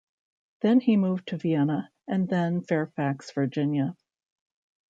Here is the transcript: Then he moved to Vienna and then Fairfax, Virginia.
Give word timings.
Then 0.61 0.79
he 0.79 0.97
moved 0.97 1.27
to 1.27 1.37
Vienna 1.37 1.91
and 2.07 2.27
then 2.27 2.63
Fairfax, 2.63 3.29
Virginia. 3.33 3.95